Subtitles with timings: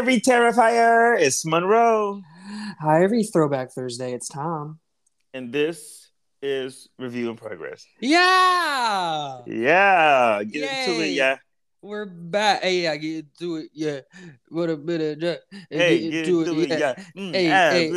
[0.00, 2.22] every Terrifier, it's Monroe.
[2.80, 4.14] Hi, every Throwback Thursday.
[4.14, 4.78] It's Tom.
[5.34, 6.08] And this
[6.40, 7.84] is Review in Progress.
[8.00, 11.36] Yeah, Yeah, get into it, yeah.
[11.82, 12.62] we're back.
[12.62, 13.68] Hey, I get into it.
[13.74, 14.00] Yeah,
[14.48, 15.40] what a bit of that.
[15.68, 16.94] Hey, get into it, yeah.
[17.14, 17.90] Mm, Hey, hey,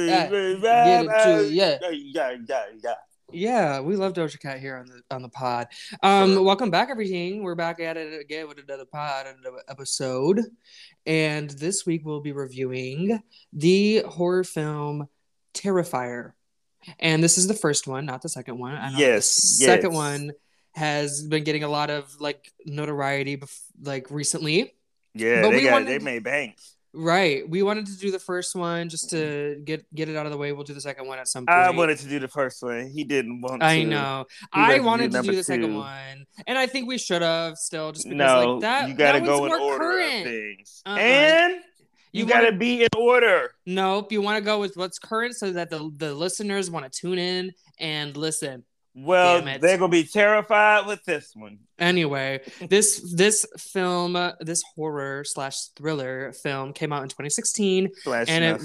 [0.59, 1.77] blah, get into it, yeah.
[1.89, 2.93] Yeah, yeah, yeah.
[3.33, 5.67] Yeah, we love Doja Cat here on the on the pod.
[6.03, 6.43] Um, Sure.
[6.43, 7.41] welcome back, everything.
[7.41, 10.39] We're back at it again with another pod, another episode,
[11.07, 15.07] and this week we'll be reviewing the horror film
[15.55, 16.33] Terrifier,
[16.99, 18.75] and this is the first one, not the second one.
[18.75, 20.33] I Yes, the second one
[20.73, 24.75] has been getting a lot of like notoriety, bef- like recently.
[25.15, 26.72] Yeah, But they got wanted- they made banks.
[26.95, 30.31] Right, we wanted to do the first one just to get get it out of
[30.31, 30.51] the way.
[30.51, 31.57] We'll do the second one at some point.
[31.57, 32.91] I wanted to do the first one.
[32.93, 33.65] He didn't want to.
[33.65, 34.25] I know.
[34.53, 36.99] He wanted I to do wanted to do the second one, and I think we
[36.99, 38.87] should have still just because No, like that.
[38.89, 40.17] you got to that go in more order current.
[40.27, 40.95] of things, Uh-uh.
[40.97, 41.53] and
[42.11, 43.55] You you, got to wanna- be in order.
[43.65, 46.91] Nope, you want to go with what's current so that the the listeners want to
[47.01, 48.65] tune in and listen.
[48.95, 51.59] Well, they're gonna be terrified with this one.
[51.79, 58.43] Anyway, this this film, this horror slash thriller film, came out in 2016, Slash and
[58.43, 58.61] it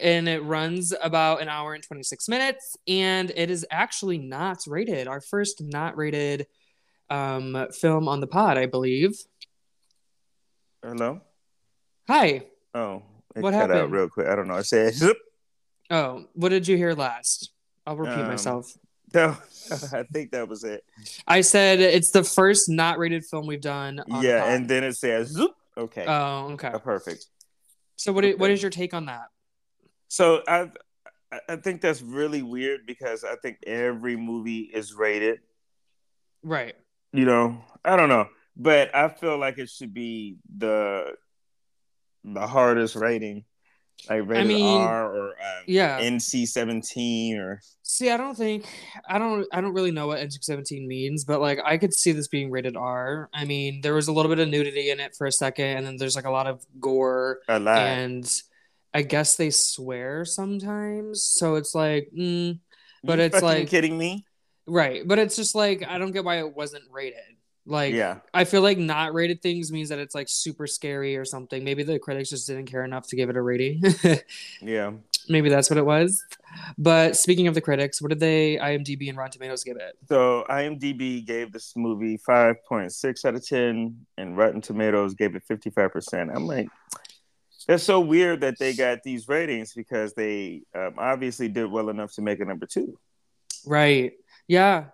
[0.00, 5.08] and it runs about an hour and 26 minutes, and it is actually not rated.
[5.08, 6.46] Our first not rated
[7.10, 9.18] um film on the pod, I believe.
[10.84, 11.20] Hello.
[12.06, 12.42] Hi.
[12.74, 13.02] Oh,
[13.34, 13.92] it What cut out happened?
[13.92, 14.28] real quick.
[14.28, 14.54] I don't know.
[14.54, 14.94] I said.
[15.90, 17.50] Oh, what did you hear last?
[17.86, 18.70] I'll repeat Um, myself.
[19.14, 19.36] No,
[19.92, 20.84] I think that was it.
[21.26, 23.96] I said it's the first not rated film we've done.
[24.06, 26.68] The yeah, and then it says, "Zoop." Okay, oh, okay.
[26.68, 27.26] Uh, perfect.
[27.96, 28.24] So what?
[28.24, 28.52] okay.
[28.52, 29.28] is your take on that?
[30.08, 30.70] So I-
[31.48, 35.40] I think that's really weird because I think every movie is rated.
[36.42, 36.74] Right.
[37.12, 41.14] You know, I don't know, but I feel like it should be the
[42.24, 43.44] the hardest rating,
[44.08, 46.00] like rated mean, R or um, Yeah.
[46.00, 48.66] NC seventeen or See, I don't think
[49.08, 52.28] I don't I don't really know what NC-17 means, but like I could see this
[52.28, 53.30] being rated R.
[53.32, 55.86] I mean, there was a little bit of nudity in it for a second, and
[55.86, 57.78] then there's like a lot of gore, a lot.
[57.78, 58.30] and
[58.92, 61.22] I guess they swear sometimes.
[61.22, 62.58] So it's like, mm,
[63.02, 64.26] but You it's like- kidding me.
[64.66, 65.06] right.
[65.08, 67.37] But it's just like I don't get why it wasn't rated.
[67.68, 71.26] Like, yeah, I feel like not rated things means that it's like super scary or
[71.26, 71.62] something.
[71.62, 73.82] Maybe the critics just didn't care enough to give it a rating.
[74.62, 74.92] yeah.
[75.28, 76.24] Maybe that's what it was.
[76.78, 79.98] But speaking of the critics, what did they IMDb and Rotten Tomatoes give it?
[80.08, 85.36] So IMDb gave this movie five point six out of ten, and Rotten Tomatoes gave
[85.36, 86.30] it fifty five percent.
[86.34, 86.68] I'm like,
[87.66, 92.14] that's so weird that they got these ratings because they um, obviously did well enough
[92.14, 92.98] to make a number two.
[93.66, 94.12] Right.
[94.46, 94.86] Yeah.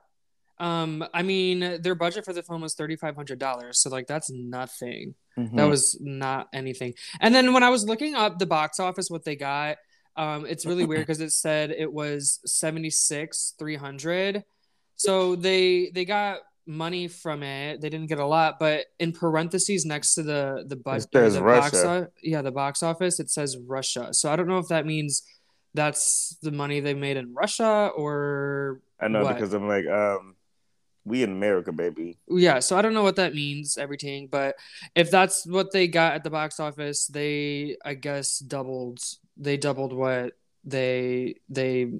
[0.58, 4.06] Um, I mean, their budget for the film was thirty five hundred dollars, so like
[4.06, 5.14] that's nothing.
[5.38, 5.56] Mhm.
[5.56, 6.94] That was not anything.
[7.20, 9.78] And then when I was looking up the box office, what they got,
[10.16, 14.44] um, it's really weird because it said it was seventy six three hundred.
[14.96, 17.80] So they they got money from it.
[17.80, 21.74] They didn't get a lot, but in parentheses next to the the budget, the box,
[21.74, 21.88] Russia.
[21.88, 24.14] o- yeah, the box office, it says Russia.
[24.14, 25.24] So I don't know if that means
[25.74, 29.34] that's the money they made in Russia or I know what?
[29.34, 30.36] because I'm like, um,
[31.04, 32.16] we in America, baby.
[32.28, 34.56] yeah so i don't know what that means everything but
[34.94, 39.00] if that's what they got at the box office they i guess doubled
[39.36, 40.32] they doubled what
[40.64, 41.92] they they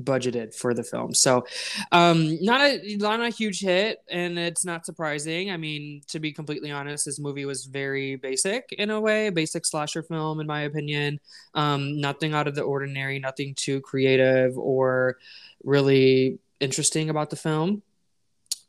[0.00, 1.14] budgeted for the film.
[1.14, 1.44] So
[1.90, 5.50] um not a not a huge hit and it's not surprising.
[5.50, 9.66] I mean to be completely honest this movie was very basic in a way basic
[9.66, 11.20] slasher film in my opinion.
[11.54, 15.18] Um nothing out of the ordinary nothing too creative or
[15.64, 17.82] really interesting about the film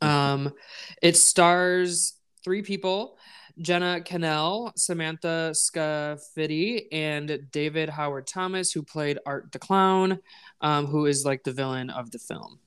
[0.00, 0.52] um,
[1.02, 3.16] it stars three people
[3.58, 10.18] Jenna Kanell, Samantha Scaffidi, and David Howard Thomas, who played Art the Clown,
[10.60, 12.58] um, who is like the villain of the film.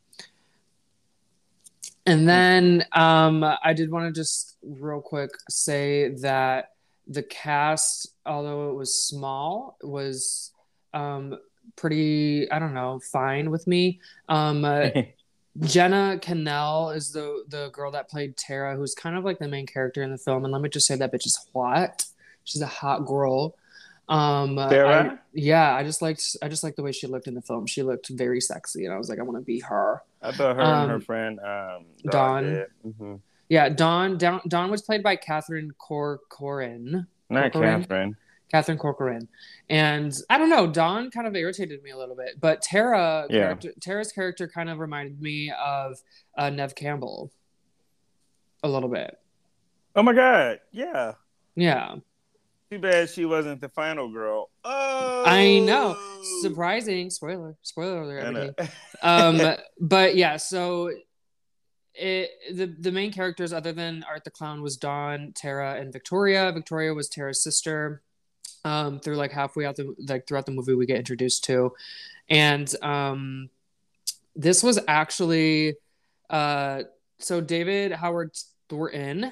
[2.05, 6.71] And then um, I did want to just real quick say that
[7.05, 10.53] the cast, although it was small, was
[10.93, 11.37] um,
[11.75, 13.99] pretty, I don't know, fine with me.
[14.29, 14.89] Um, uh,
[15.61, 19.65] Jenna Kanell is the the girl that played Tara, who's kind of like the main
[19.65, 20.43] character in the film.
[20.43, 22.05] And let me just say that bitch is hot.
[22.43, 23.55] She's a hot girl.
[24.09, 25.13] Um, Tara?
[25.13, 27.65] I- yeah, I just liked I just liked the way she looked in the film.
[27.65, 30.01] She looked very sexy, and I was like, I want to be her.
[30.21, 32.65] I thought her and her Um, friend um, Dawn.
[32.85, 33.19] Mhm.
[33.49, 34.17] Yeah, Dawn.
[34.17, 37.07] Dawn, Dawn was played by Catherine Corcoran.
[37.29, 37.81] Not Corcoran?
[37.81, 38.17] Catherine.
[38.51, 39.27] Catherine Corcoran.
[39.69, 43.39] And I don't know, Dawn kind of irritated me a little bit, but Tara, Yeah.
[43.41, 46.01] character, Tara's character kind of reminded me of
[46.37, 47.31] uh, Neve Campbell
[48.63, 49.17] a little bit.
[49.95, 50.59] Oh my God!
[50.71, 51.13] Yeah,
[51.55, 51.95] Yeah.
[52.69, 54.49] Too bad she wasn't the final girl.
[54.65, 55.97] Oh, I know.
[56.41, 57.09] Surprising.
[57.09, 57.55] Spoiler.
[57.61, 58.59] Spoiler alert.
[59.01, 59.39] Um,
[59.79, 60.35] but yeah.
[60.35, 60.91] So
[61.93, 66.51] it the the main characters other than Art the Clown was Dawn, Tara, and Victoria.
[66.51, 68.01] Victoria was Tara's sister.
[68.67, 71.73] Um, through like halfway out the like throughout the movie, we get introduced to,
[72.29, 73.49] and um,
[74.35, 75.75] this was actually
[76.29, 76.83] uh,
[77.19, 78.31] so David Howard
[78.69, 79.31] Thornton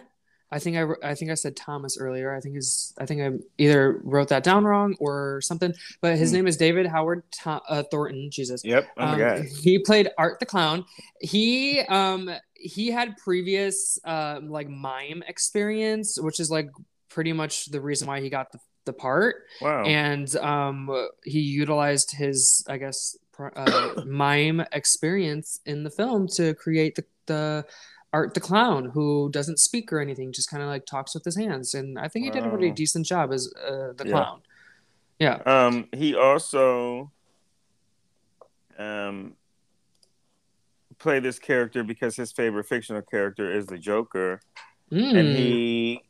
[0.51, 2.33] I think I, I think I said Thomas earlier.
[2.33, 5.73] I think his I think I either wrote that down wrong or something.
[6.01, 6.35] But his mm.
[6.35, 8.29] name is David Howard uh, Thornton.
[8.31, 8.63] Jesus.
[8.63, 8.87] Yep.
[8.95, 9.45] Oh my god.
[9.45, 10.85] He played Art the Clown.
[11.19, 16.69] He um he had previous uh, like mime experience, which is like
[17.09, 19.35] pretty much the reason why he got the, the part.
[19.61, 19.83] Wow.
[19.85, 26.95] And um he utilized his I guess uh, mime experience in the film to create
[26.95, 27.65] the the
[28.13, 31.35] Art the Clown, who doesn't speak or anything, just kind of like talks with his
[31.35, 31.73] hands.
[31.73, 34.11] And I think he did a pretty decent job as uh, the Yeah.
[34.11, 34.41] clown.
[35.19, 35.35] Yeah.
[35.45, 37.11] Um, he also
[38.77, 39.35] um
[40.97, 44.39] played this character because his favorite fictional character is the Joker,
[44.91, 45.17] Mm.
[45.19, 46.01] and he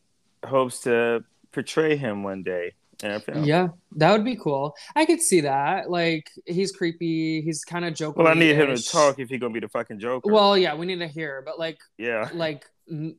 [0.45, 1.24] hopes to
[1.56, 3.44] portray him one day in a film.
[3.44, 4.75] Yeah, that would be cool.
[4.96, 5.90] I could see that.
[5.90, 7.42] Like he's creepy.
[7.42, 8.22] He's kind of Joker.
[8.22, 10.31] Well, I need him to talk if he's gonna be the fucking Joker.
[10.31, 12.66] Well, yeah, we need to hear, but like, yeah, like,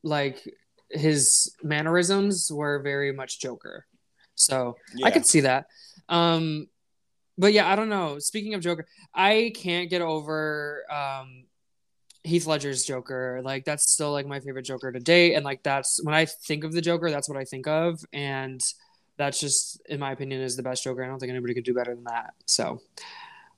[0.05, 0.49] like
[0.91, 3.87] his mannerisms were very much Joker.
[4.37, 5.07] So yeah.
[5.07, 5.67] I could see that.
[6.09, 6.69] Um,
[7.39, 8.19] but yeah, I don't know.
[8.19, 11.46] Speaking of Joker, I can't get over um
[12.27, 13.41] Heath Ledger's Joker.
[13.45, 16.65] Like that's still like my favorite Joker to date, and like that's when I think
[16.65, 18.61] of the Joker, that's what I think of, and
[19.17, 21.03] that's just, in my opinion, is the best Joker.
[21.03, 22.35] I don't think anybody could do better than that.
[22.47, 22.81] So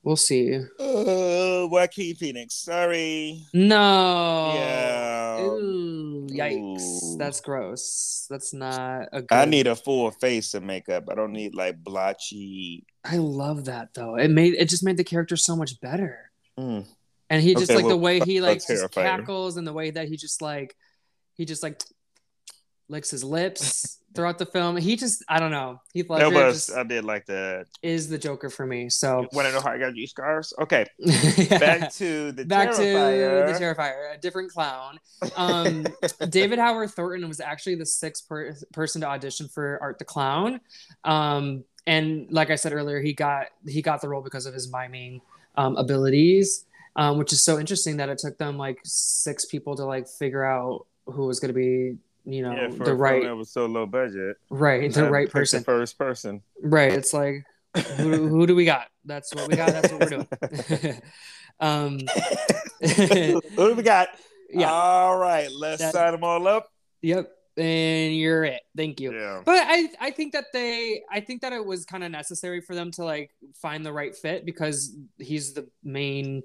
[0.02, 0.54] we'll see.
[0.78, 2.54] Uh, Joaquin Phoenix.
[2.54, 3.42] Sorry.
[3.52, 4.52] No.
[4.54, 5.40] Yeah.
[5.40, 7.02] Ooh, yikes.
[7.02, 7.18] Ooh.
[7.18, 8.26] That's gross.
[8.30, 9.34] That's not a good.
[9.34, 11.08] I need a full face of makeup.
[11.10, 12.84] I don't need like blotchy.
[13.04, 14.16] I love that though.
[14.16, 16.30] It made it just made the character so much better.
[16.58, 16.86] Mm.
[17.30, 20.08] And he just Okay, like the way he like just cackles and the way that
[20.08, 20.74] he just like
[21.34, 21.82] he just like
[22.88, 24.76] licks his lips throughout the film.
[24.78, 25.80] He just I don't know.
[25.94, 27.66] Ledger That just I did like that.
[27.82, 28.88] is the Joker for me.
[28.88, 30.54] So Want to know how I got these scars?
[30.58, 30.86] Okay,
[31.50, 33.46] back to the back Terrifier.
[33.46, 34.98] to the Terrifier, a different clown.
[35.36, 35.86] Um,
[36.30, 40.60] David Howard Thornton was actually the sixth per- person to audition for Art the Clown,
[41.04, 44.72] um, and like I said earlier, he got he got the role because of his
[44.72, 45.20] miming
[45.56, 46.64] um, abilities,
[46.98, 50.44] um, which is so interesting that it took them like six people to like figure
[50.44, 51.96] out who was going to be
[52.26, 54.36] you know yeah, the right that was so low budget.
[54.50, 56.42] right the right person The first person.
[56.62, 57.44] right it's like
[57.96, 60.24] who, who do we got that's what we got that's what we're
[60.80, 61.00] doing
[61.60, 62.00] um
[62.80, 64.08] Who do we got?
[64.50, 66.68] yeah All right, let's That- sign them all up.
[67.02, 67.30] Yep.
[67.56, 68.60] And you're it.
[68.76, 69.12] Thank you.
[69.12, 69.42] Yeah.
[69.44, 72.74] But I I think that they I think that it was kind of necessary for
[72.76, 73.30] them to like
[73.60, 76.42] find the right fit because he's the main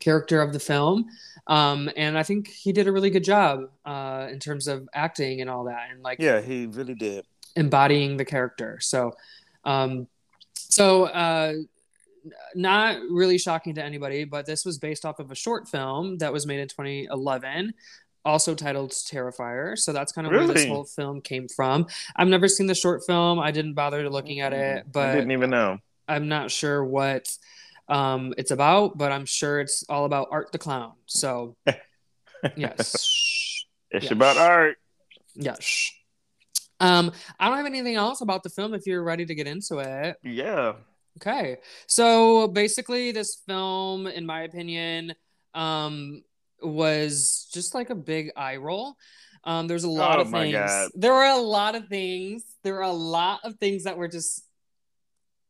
[0.00, 1.06] character of the film.
[1.46, 5.40] Um and I think he did a really good job uh in terms of acting
[5.40, 7.24] and all that and like Yeah, he really did.
[7.56, 8.78] embodying the character.
[8.80, 9.12] So
[9.64, 10.06] um
[10.54, 11.54] so uh
[12.54, 16.32] not really shocking to anybody, but this was based off of a short film that
[16.32, 17.72] was made in 2011,
[18.24, 19.78] also titled Terrifier.
[19.78, 21.86] So that's kind of where this whole film came from.
[22.16, 23.38] I've never seen the short film.
[23.38, 25.78] I didn't bother looking at it, but I didn't even know.
[26.06, 27.34] I'm not sure what
[27.88, 30.92] um, it's about, but I'm sure it's all about Art the Clown.
[31.06, 31.56] So,
[32.56, 33.64] yes.
[33.90, 34.12] It's Yeah.
[34.12, 34.76] about art.
[35.34, 35.90] Yes.
[36.80, 39.78] Um, I don't have anything else about the film if you're ready to get into
[39.78, 40.16] it.
[40.22, 40.74] Yeah.
[41.20, 41.56] Okay.
[41.86, 45.14] So basically, this film, in my opinion,
[45.54, 46.22] um,
[46.62, 48.94] was just like a big eye roll.
[49.44, 50.54] Um, there's a lot Oh of my things.
[50.54, 50.90] God.
[50.94, 52.44] There were a lot of things.
[52.62, 54.44] There were a lot of things that were just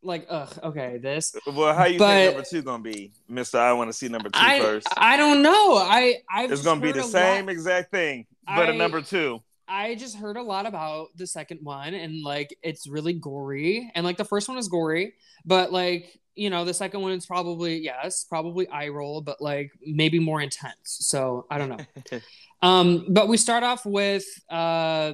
[0.02, 1.34] like, ugh, okay, this.
[1.46, 3.58] Well, how you But- think number two gonna be, Mister?
[3.58, 4.86] I want to see number two I first.
[4.96, 5.76] I don't know.
[5.76, 9.42] I I it's gonna be the same exact thing, but a I- number two.
[9.70, 14.02] I just heard a lot about the second one and like it's really gory and
[14.02, 15.12] like the first one is gory,
[15.44, 19.70] but like you know the second one is probably yes, probably eye roll, but like
[19.84, 20.76] maybe more intense.
[20.84, 22.20] So I don't know.
[22.62, 25.12] um, but we start off with uh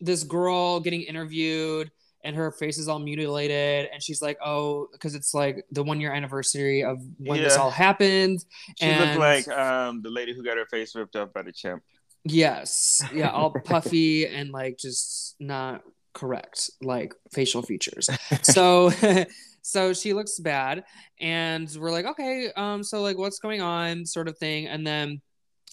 [0.00, 1.90] this girl getting interviewed
[2.24, 6.00] and her face is all mutilated and she's like oh because it's like the one
[6.00, 8.44] year anniversary of when this all happened
[8.78, 11.52] She and looked like um the lady who got her face ripped up by the
[11.52, 11.82] chimp.
[12.24, 13.02] Yes.
[13.14, 15.82] Yeah, all puffy and like just not
[16.14, 18.08] correct like facial features.
[18.42, 18.90] So
[19.62, 20.84] so she looks bad
[21.20, 25.20] and we're like okay, um so like what's going on sort of thing and then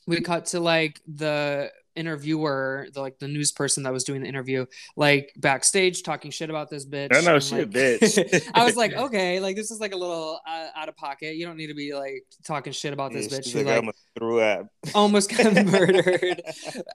[0.06, 4.28] we cut to like the interviewer, the like the news person that was doing the
[4.28, 7.16] interview, like backstage talking shit about this bitch.
[7.16, 8.50] I know and, she like, a bitch.
[8.54, 11.36] I was like, okay, like this is like a little uh, out of pocket.
[11.36, 13.84] You don't need to be like talking shit about this Yeah, bitch she's who like,
[13.84, 14.68] like threw up.
[14.96, 16.42] almost got murdered.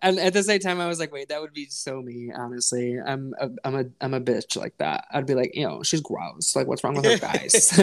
[0.03, 2.31] And at the same time, I was like, wait, that would be so me.
[2.35, 5.07] Honestly, I'm a, I'm a I'm a bitch like that.
[5.11, 6.55] I'd be like, you know, she's gross.
[6.55, 7.79] Like, what's wrong with her, guys?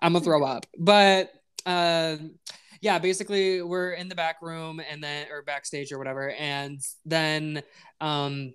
[0.00, 0.66] I'm gonna throw up.
[0.78, 1.32] But
[1.66, 2.32] um,
[2.80, 7.62] yeah, basically, we're in the back room and then or backstage or whatever, and then
[8.00, 8.54] um,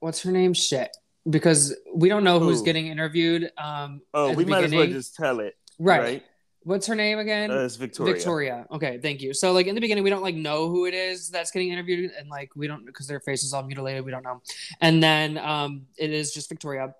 [0.00, 0.52] what's her name?
[0.54, 0.96] Shit.
[1.28, 2.64] Because we don't know who's Who?
[2.64, 3.50] getting interviewed.
[3.58, 5.56] Um, Oh, we might as well just tell it.
[5.78, 6.22] right.
[6.64, 7.50] What's her name again?
[7.50, 8.12] Uh, it's Victoria.
[8.14, 8.66] Victoria.
[8.70, 9.32] Okay, thank you.
[9.32, 12.10] So like in the beginning, we don't like know who it is that's getting interviewed,
[12.18, 14.04] and like we don't because their face is all mutilated.
[14.04, 14.42] We don't know.
[14.82, 16.94] And then um, it is just Victoria,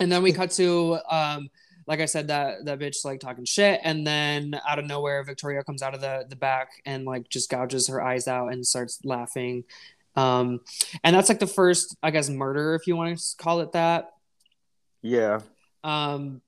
[0.00, 1.50] and then we cut to um,
[1.86, 5.62] like I said that that bitch like talking shit, and then out of nowhere, Victoria
[5.64, 9.00] comes out of the the back and like just gouges her eyes out and starts
[9.04, 9.64] laughing.
[10.14, 10.60] Um,
[11.02, 14.10] and that's like the first, I guess, murder if you want to call it that.
[15.00, 15.40] Yeah.
[15.82, 16.42] Um,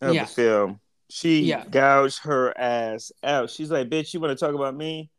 [0.00, 0.24] Of Yeah.
[0.24, 0.80] the film.
[1.10, 1.64] She Yeah.
[1.66, 3.48] gouged her ass out.
[3.50, 5.10] She's like, bitch, you want to talk about me?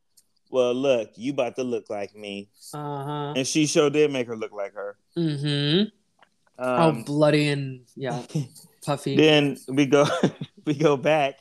[0.52, 2.48] Well, look, you about to look like me.
[2.74, 3.34] uh huh.
[3.36, 4.96] And she sure did make her look like her.
[5.18, 5.90] Mm-hmm.
[6.60, 8.22] oh, Um, bloody and yeah,
[8.90, 9.16] puffy.
[9.16, 10.06] then we go
[10.66, 11.36] we go back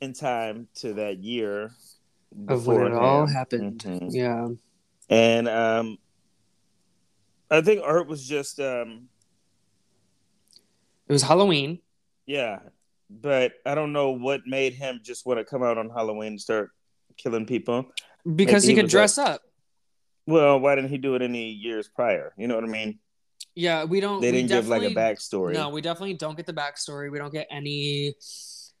[0.00, 1.70] in time to that year
[2.48, 3.82] of when it all happened.
[3.84, 4.08] Mhm.
[4.12, 4.48] Yeah.
[5.08, 5.98] And um
[7.50, 9.08] I think Art was just um
[11.08, 11.78] It was Halloween.
[12.26, 12.58] yeah,
[13.08, 16.40] but I don't know what made him just want to come out on Halloween and
[16.40, 16.70] start
[17.16, 17.86] killing people.
[18.36, 19.40] Because Maybe he could dress up.
[20.26, 22.34] Well, why didn't he do it any years prior?
[22.36, 22.98] You know what I mean?
[23.58, 24.20] Yeah, we don't.
[24.20, 25.52] They didn't give like a backstory.
[25.52, 27.10] No, we definitely don't get the backstory.
[27.10, 28.14] We don't get any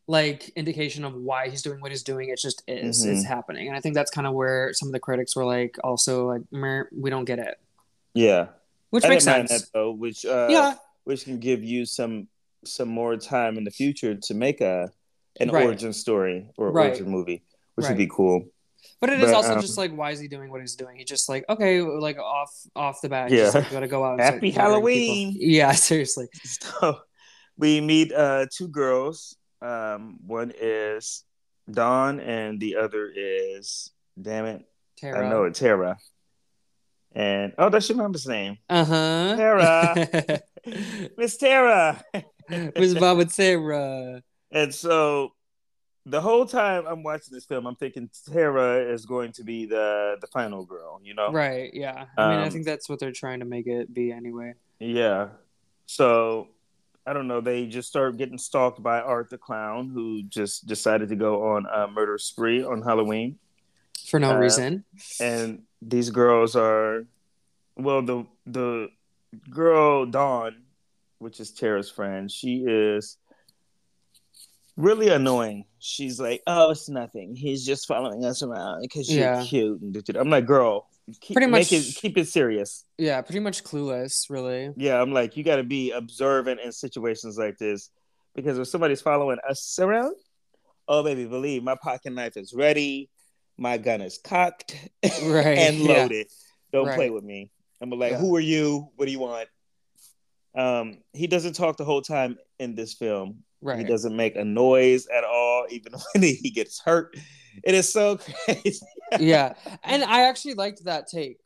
[0.06, 2.28] like indication of why he's doing what he's doing.
[2.28, 3.04] It just is.
[3.04, 3.12] Mhm.
[3.16, 5.76] It's happening, and I think that's kind of where some of the critics were like,
[5.82, 6.42] also like,
[6.92, 7.58] we don't get it,
[8.14, 8.50] Yeah,
[8.90, 9.50] which I makes sense.
[9.50, 12.28] that though, which uh, yeah, which can give you some
[12.64, 14.92] some more time in the future to make a
[15.40, 15.66] an Right.
[15.66, 16.90] origin story or Right.
[16.90, 17.42] origin movie,
[17.74, 17.90] which Right.
[17.90, 18.46] would be cool.
[19.00, 20.96] But it is but, also um, just like, why is he doing what he's doing?
[20.96, 23.50] He's just like, okay, like off off the bat, Yeah.
[23.50, 24.12] just, gotta go out.
[24.12, 25.36] And Happy Halloween.
[25.38, 26.28] Yeah, seriously.
[26.42, 26.98] So
[27.56, 29.36] we meet uh, two girls.
[29.60, 31.24] Um, one is
[31.70, 34.64] Dawn, and the other is damn it,
[34.96, 35.26] Tara.
[35.26, 35.98] I know it, Tara.
[37.12, 39.36] And oh, that's your mom's name, Uh huh.
[39.36, 40.40] Tara.
[41.16, 42.02] Miss Tara.
[42.48, 44.22] Miss Baba Tara.
[44.50, 45.32] And so
[46.08, 50.16] the whole time I'm watching this film, I'm thinking Tara is going to be the
[50.20, 51.30] the final girl, you know?
[51.30, 51.72] Right.
[51.74, 52.06] Yeah.
[52.16, 54.54] I mean, I Um, think that's what they're trying to make it be anyway.
[54.80, 55.28] Yeah.
[55.86, 56.48] So
[57.06, 57.40] I don't know.
[57.40, 61.66] They just start getting stalked by Art the Clown, who just decided to go on
[61.66, 63.38] a murder spree on Halloween.
[64.06, 64.84] For no Uh, reason.
[65.20, 67.04] And these girls are,
[67.76, 68.88] well, the the
[69.50, 70.62] girl Dawn,
[71.18, 73.16] which is Tara's friend, she is
[74.78, 75.66] really annoying.
[75.80, 77.34] She's like, "Oh, it's nothing.
[77.36, 79.44] He's just following us around because you're Yeah.
[79.44, 79.96] cute." And.
[80.16, 80.88] I'm like, "Girl,
[81.20, 83.20] keep, Pretty make much- it keep it serious." Yeah.
[83.20, 84.72] Pretty much clueless, really.
[84.76, 87.90] Yeah, I'm like, you got to be observant in situations like this
[88.34, 90.14] because if somebody's following us around,
[90.88, 93.10] oh baby, believe my pocket knife is ready,
[93.58, 94.74] my gun is cocked
[95.24, 95.58] Right.
[95.58, 96.02] and yeah.
[96.02, 96.28] loaded.
[96.72, 96.96] Don't Right.
[96.96, 97.50] play with me.
[97.80, 98.18] I'm like, Yeah.
[98.18, 98.90] who are you?
[98.96, 99.48] What do you want?
[100.54, 103.44] Um, he doesn't talk the whole time in this film.
[103.76, 107.16] He doesn't make a noise at all, even when he gets hurt.
[107.64, 108.80] It is so crazy.
[109.18, 109.54] yeah.
[109.82, 111.38] And I actually liked that take.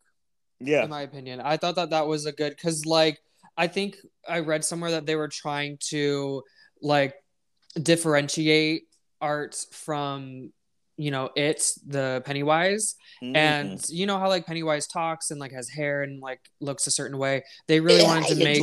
[0.61, 1.41] yeah, in my opinion.
[1.41, 3.19] I thought that that was a good because like
[3.57, 3.97] I think
[4.29, 6.43] I read somewhere that they were trying to
[6.83, 7.15] like
[7.81, 8.83] differentiate
[9.21, 10.53] art from
[10.99, 13.37] you know it's the Pennywise Mhm.
[13.37, 16.91] and you know how like Pennywise talks and like has hair and like looks a
[16.91, 17.43] certain way.
[17.69, 18.61] They really wanted to make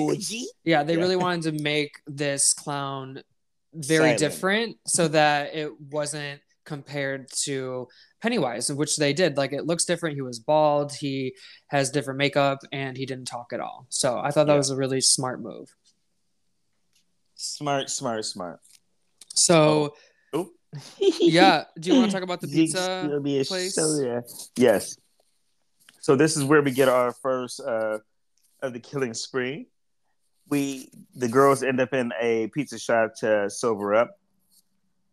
[0.63, 0.99] yeah they Yeah.
[0.99, 3.23] really wanted to make this clown
[3.73, 4.19] very Silent.
[4.19, 7.87] different so that it wasn't compared to
[8.21, 9.37] Pennywise, which they did.
[9.37, 10.15] Like it looks different.
[10.15, 11.33] He was bald, he
[11.67, 13.85] has different makeup, and he didn't talk at all.
[13.89, 14.57] So I thought that Yeah.
[14.57, 15.75] was a really smart move.
[17.35, 18.59] smart, smart, smart.
[19.33, 19.95] So
[20.33, 20.49] Oh.
[20.99, 23.73] yeah, do you want to talk about the pizza gonna be a place?
[23.75, 24.23] soda.
[24.57, 24.97] Yes.
[26.01, 27.99] So this is where we get our first uh,
[28.61, 29.67] of the killing spree.
[30.49, 34.19] We the girls end up in a pizza shop to sober up,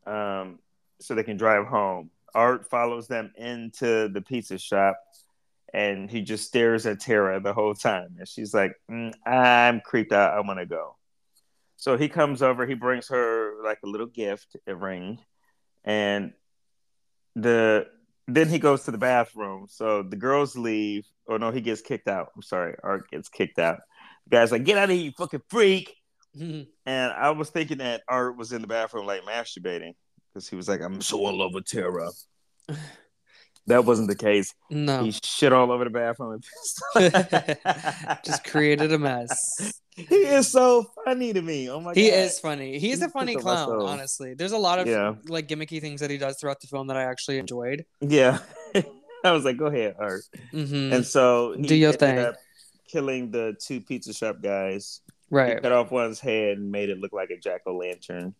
[0.06, 0.58] um,
[1.00, 2.10] so they can drive home.
[2.34, 4.98] Art follows them into the pizza shop,
[5.72, 10.12] and he just stares at Tara the whole time, and she's like, "Mm, "I'm creeped
[10.12, 10.34] out.
[10.34, 10.96] I want to go."
[11.76, 12.66] So he comes over.
[12.66, 15.18] He brings her like a little gift, a ring,
[15.84, 16.32] and
[17.34, 17.86] the
[18.28, 19.66] then he goes to the bathroom.
[19.68, 21.06] So the girls leave.
[21.28, 22.32] Oh no, he gets kicked out.
[22.34, 23.80] I'm sorry, Art gets kicked out.
[24.28, 25.94] The guy's like, "Get out of here, you fucking freak!"
[26.36, 26.66] Mhm.
[26.84, 29.94] And I was thinking that Art was in the bathroom like masturbating
[30.32, 32.10] because he was like, "I'm so in love with Tara."
[33.68, 34.52] that wasn't the case.
[34.70, 35.02] No.
[35.04, 36.40] He shit all over the bathroom.
[36.94, 39.72] And Just created a mess.
[39.96, 41.70] he is so funny to me.
[41.70, 41.96] Oh my god.
[41.96, 42.78] He god, is funny.
[42.78, 43.86] He's a funny clown, muscle.
[43.86, 44.34] honestly.
[44.34, 45.14] There's a lot of Yeah.
[45.26, 47.84] like gimmicky things that he does throughout the film that I actually enjoyed.
[48.00, 48.38] Yeah,
[49.24, 52.18] I was like, "Go ahead, Art." hmm And so Do your thing.
[52.18, 52.34] up
[52.88, 55.00] killing the two pizza shop guys.
[55.28, 55.60] He Right.
[55.60, 58.34] cut off one's head and made it look like a jack o' lantern.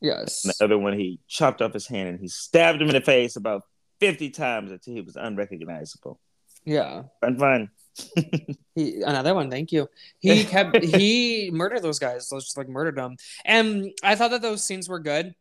[0.00, 0.44] Yes.
[0.44, 3.00] And the other one, he chopped off his hand and he stabbed him in the
[3.00, 3.62] face about
[4.00, 6.18] 50 times until he was unrecognizable.
[6.64, 7.04] Yeah.
[7.20, 7.70] Fun, fun.
[8.74, 9.86] He another one, thank you.
[10.20, 12.26] He kept he murdered those guys.
[12.28, 13.16] So just like murdered them.
[13.44, 15.34] And I thought that those scenes were good.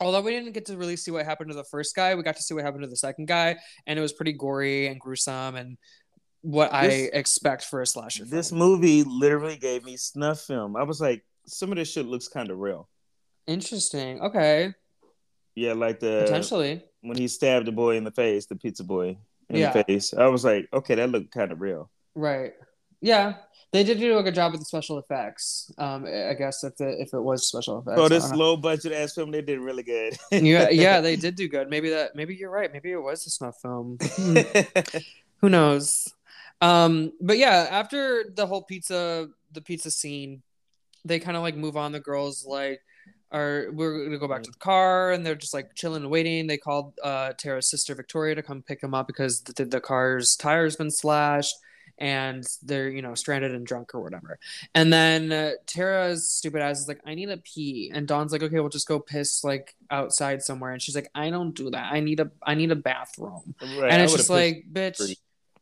[0.00, 2.36] Although we didn't get to really see what happened to the first guy, we got
[2.36, 5.56] to see what happened to the second guy, and it was pretty gory and gruesome
[5.56, 5.76] and
[6.42, 8.24] what I expect for a slasher.
[8.24, 8.58] This film.
[8.60, 10.76] movie literally gave me snuff film.
[10.76, 12.88] I was like, some of this shit looks kind of real.
[13.46, 14.20] interesting.
[14.20, 14.72] Okay,
[15.54, 16.84] Yeah, like the potentially.
[17.02, 19.16] when he stabbed the boy in the face, the pizza boy
[19.48, 19.72] in Yeah.
[19.72, 20.14] the face.
[20.14, 21.90] I was like, okay, that looked kind of real.
[22.14, 22.52] Right.
[23.02, 23.36] Yeah,
[23.72, 25.72] they did do a good job with the special effects.
[25.78, 27.96] Um, I guess if the, if it was special effects.
[27.98, 30.16] So this low budget ass film, they did really good.
[30.30, 31.68] yeah, yeah, they did do good.
[31.70, 32.14] Maybe that.
[32.14, 32.70] Maybe you're right.
[32.72, 33.96] Maybe it was a snuff film.
[35.40, 36.12] Who knows?
[36.60, 40.42] Um, but yeah, after the whole pizza, the pizza scene,
[41.04, 41.92] they kind of like move on.
[41.92, 42.80] The girls like
[43.32, 46.46] are we're gonna go back to the car, and they're just like chilling and waiting.
[46.46, 50.36] They called uh Tara's sister Victoria to come pick them up because the, the car's
[50.36, 51.56] tires been slashed.
[51.98, 54.38] And they're you know stranded and drunk or whatever,
[54.74, 58.42] and then uh, Tara's stupid ass is like, "I need a pee," and Dawn's like,
[58.42, 61.92] "Okay, we'll just go piss like outside somewhere," and she's like, "I don't do that.
[61.92, 65.14] I need a I need a bathroom." Right, and it's just like bitch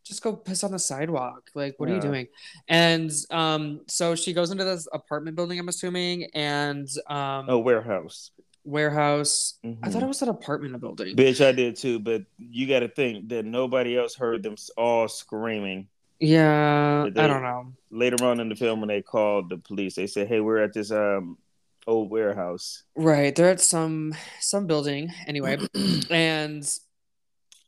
[0.08, 2.26] just go piss on the sidewalk like what are you doing
[2.68, 8.30] and um so she goes into this apartment building i'm assuming and um a warehouse.
[8.64, 9.92] warehouse i Mhm.
[9.92, 13.28] thought it was an apartment building Bitch, I did too, but you got to think
[13.28, 15.88] that nobody else heard them all screaming.
[16.20, 19.94] yeah Did i don't know Later on in the film, when they called the police,
[19.94, 21.38] they said, "Hey, we're at this um
[21.86, 25.56] old warehouse." right they're at some some building anyway
[26.10, 26.64] and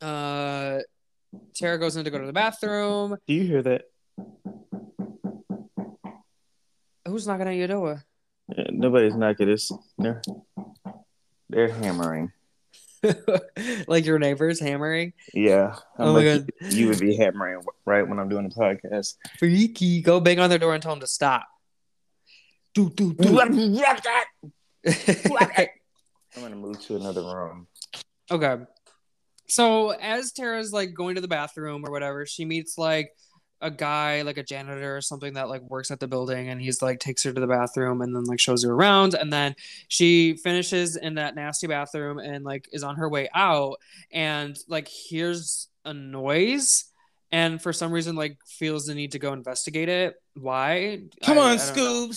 [0.01, 0.77] uh
[1.53, 3.83] tara goes in to go to the bathroom Do you hear that?
[7.05, 8.03] who's knocking at your door
[8.55, 9.71] Yeah, nobody's knocking this.
[9.97, 10.21] They're,
[11.49, 12.31] they're hammering.
[13.87, 15.75] like your neighbors hammering Yeah.
[15.97, 16.49] I'm Oh my like, God.
[16.73, 19.15] You would be hammering right when I'm doing the podcast.
[19.39, 21.47] freaky go bang on their door and tell them to stop
[22.73, 23.39] do do do
[26.35, 27.67] I'm gonna move to another room.
[28.29, 28.57] Okay.
[29.51, 33.11] So as Tara's like going to the bathroom or whatever, she meets like
[33.59, 36.81] a guy, like a janitor or something that like works at the building, and he's
[36.81, 39.53] like takes her to the bathroom and then like shows her around, and then
[39.89, 43.75] she finishes in that nasty bathroom and like is on her way out
[44.11, 46.85] and like hears a noise.
[47.33, 50.15] And for some reason, like feels the need to go investigate it.
[50.33, 51.03] Why?
[51.23, 52.11] Come I- on, I don't know.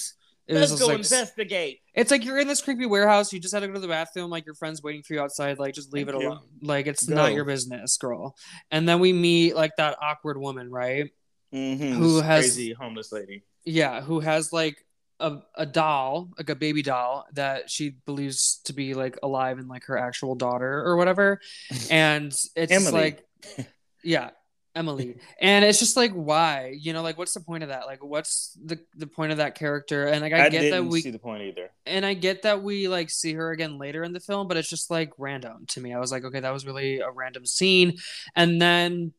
[0.46, 1.80] It Let's go like, investigate.
[1.94, 3.32] it's like you're in this creepy warehouse.
[3.32, 4.28] You just had to go to the bathroom.
[4.30, 5.58] Like your friend's waiting for you outside.
[5.58, 6.28] Like just leave Thank it you.
[6.28, 6.40] alone.
[6.60, 7.14] Like it's Go.
[7.14, 8.36] not your business, girl.
[8.70, 11.10] And then we meet like that awkward woman, right?
[11.54, 13.42] Mhm, Who this has- crazy homeless lady?
[13.64, 14.84] Yeah, who has like
[15.20, 19.68] a, a doll, like a baby doll that she believes to be like alive and
[19.68, 21.40] like her actual daughter or whatever.
[21.90, 23.24] And it's like,
[24.02, 24.30] yeah,
[24.74, 25.16] Emily.
[25.40, 26.76] And it's just like, why?
[26.78, 27.86] You know, like what's the point of that?
[27.86, 30.06] Like, what's the the point of that character?
[30.06, 31.70] And like, I, I, get that we see the point either.
[31.86, 34.68] and I get that we like see her again later in the film, but it's
[34.68, 35.94] just like random to me.
[35.94, 37.98] I was like, okay, that was really a random scene.
[38.34, 39.12] And then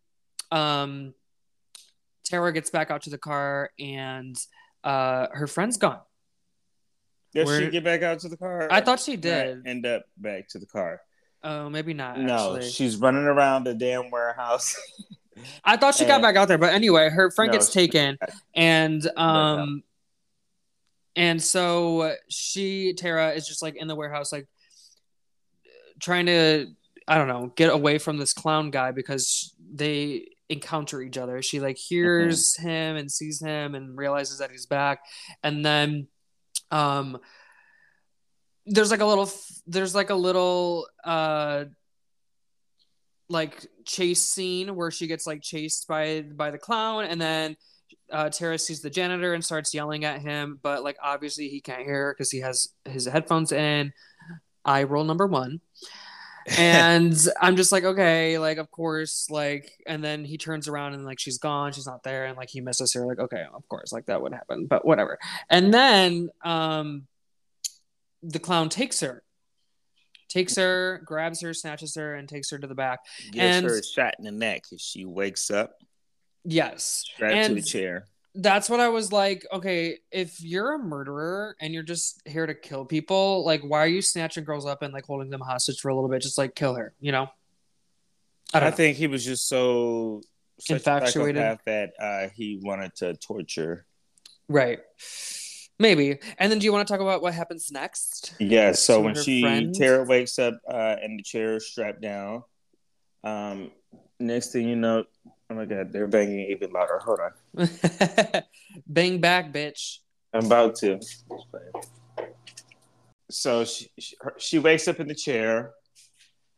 [0.52, 1.14] um
[2.26, 4.36] Tara gets back out to the car and
[4.84, 6.02] uh her friend's gone.
[7.34, 8.68] Did Where- she get back out to the car?
[8.72, 9.66] I thought she did.
[9.66, 11.02] End up back to the car.
[11.44, 12.72] Oh, maybe not No, actually.
[12.72, 14.76] she's running around the damn warehouse.
[15.64, 18.18] I thought she got Uh, back out there, but anyway, her friend no, gets taken
[18.54, 19.84] and um
[21.16, 24.48] and so she Tara is just like in the warehouse like
[26.00, 26.68] trying to
[27.08, 31.42] I don't know, get away from this clown guy because they encounter each other.
[31.42, 35.00] She like hears him and sees him and realizes that he's back.
[35.44, 36.08] And then
[36.72, 37.20] um
[38.66, 39.30] there's like a little
[39.68, 41.66] there's like a little uh
[43.30, 47.58] like chase scene where she gets like chased by by the clown and then
[48.12, 51.84] uh, Tara sees the janitor and starts yelling at him, but like obviously he can't
[51.84, 53.94] hear her because he has his headphones in.
[54.64, 55.62] I roll number one.
[56.60, 61.04] and I'm just like, okay, like of course, like, and then he turns around and
[61.04, 63.92] like she's gone, she's not there, and like he misses her, like, okay, of course,
[63.92, 65.18] like that would happen, but whatever.
[65.50, 67.08] And then um
[68.22, 69.24] the clown takes her,
[70.36, 73.00] takes her, grabs her, snatches her, and takes her to the back.
[73.32, 75.78] Gives and her a shot in the neck as she wakes up,
[76.44, 78.06] yes, strapped to the chair.
[78.36, 82.54] that's what I was like, okay, if you're a murderer and you're just here to
[82.54, 85.90] kill people, like why are you snatching girls up and like holding them hostage for
[85.90, 86.22] a little bit?
[86.22, 87.30] Just like kill her, you know?
[88.54, 88.72] I I, know.
[88.72, 90.22] think he was just so
[90.70, 91.60] Infatuated.
[91.66, 93.86] that uh, he wanted to torture.
[94.48, 94.80] Right.
[95.78, 96.20] Maybe.
[96.38, 98.34] And then do you want to talk about what happens next?
[98.40, 98.72] Yeah.
[98.72, 99.74] So when she friend?
[99.76, 102.44] Tara wakes up uh, in the chair, strapped down.
[103.24, 103.72] Um,
[104.20, 105.04] next thing you know,
[105.50, 107.00] oh my god, they're banging even louder.
[107.04, 107.70] Hold on,
[108.88, 109.98] Bang back, bitch.
[110.34, 111.00] I'm about to.
[113.32, 115.72] So she she, her- she wakes up in the chair,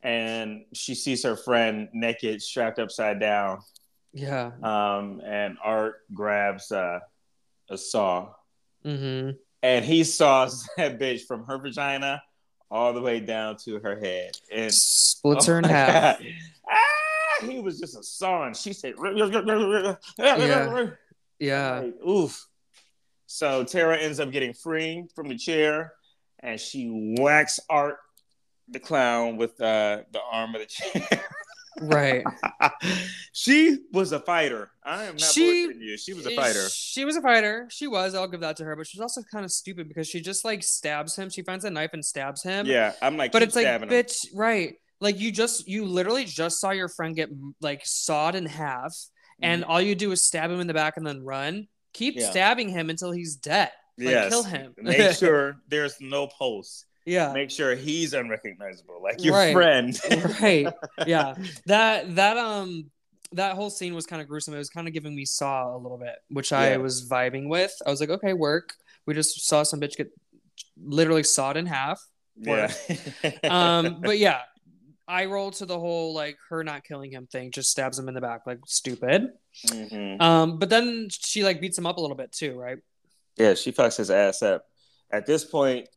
[0.03, 3.59] and she sees her friend naked, strapped upside down.
[4.13, 4.51] Yeah.
[4.63, 6.99] Um, and Art grabs uh,
[7.69, 8.33] a saw,
[8.87, 9.31] Mm-hmm.
[9.63, 12.21] and he saws that bitch from her vagina
[12.71, 16.21] all the way down to her head, and Splits her in Oh half.
[16.69, 18.53] Ah, he was just a sawing.
[18.53, 20.87] She said, Yeah.
[21.39, 21.79] Yeah.
[21.79, 22.47] Like, oof.
[23.27, 25.93] So Tara ends up getting free from the chair,
[26.39, 27.97] and she whacks Art
[28.69, 31.23] the clown with uh, the arm of the chair.
[31.81, 32.23] Right.
[33.33, 34.71] she was a fighter.
[34.83, 35.97] I am not She- you.
[35.97, 36.67] She was a fighter.
[36.69, 37.67] She was a fighter.
[37.69, 38.15] She was.
[38.15, 38.75] I'll give that to her.
[38.75, 41.29] But she's also kind of stupid because she just like stabs him.
[41.29, 42.65] She finds a knife and stabs him.
[42.65, 43.81] Yeah, I'm like, But it's like, him.
[43.83, 44.75] bitch, right?
[44.99, 47.29] Like you just, you literally just saw your friend get
[47.61, 48.95] like sawed in half,
[49.41, 51.67] and all you do is stab him in the back and then run.
[51.93, 52.21] Keep Mm-hmm.
[52.21, 52.31] Yeah.
[52.31, 53.69] stabbing him until he's dead.
[53.99, 54.29] Like Yes.
[54.29, 54.73] kill him.
[54.77, 56.85] Make sure there's no pulse.
[57.07, 57.31] Yeah.
[57.33, 59.53] Make sure he's unrecognizable, like your Right.
[59.53, 59.99] friend.
[60.41, 60.67] right.
[61.07, 61.33] Yeah.
[61.65, 62.91] That that um
[63.31, 64.53] that whole scene was kind of gruesome.
[64.53, 67.73] It was kind of giving me Saw a little bit, which I was vibing with.
[67.85, 68.73] I was like, okay, work.
[69.05, 70.11] We just saw some bitch get
[70.81, 71.99] literally sawed in half.
[72.37, 72.71] yeah.
[73.43, 74.41] Um, but yeah,
[75.07, 78.13] I roll to the whole like her not killing him thing, just stabs him in
[78.13, 79.29] the back, like stupid.
[79.67, 80.21] Mhm.
[80.21, 82.77] Um, but then she like beats him up a little bit too, right?
[83.37, 84.65] Yeah, she fucks his ass up.
[85.11, 85.87] At this point,